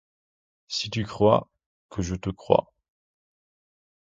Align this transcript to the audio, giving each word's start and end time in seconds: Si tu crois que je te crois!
Si 0.67 0.89
tu 0.89 1.03
crois 1.05 1.47
que 1.91 2.01
je 2.01 2.15
te 2.15 2.31
crois! 2.31 2.73